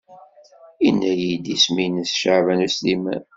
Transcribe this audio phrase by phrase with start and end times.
[0.83, 3.23] Yenna-iyi-d isem-nnes Caɛban U Sliman.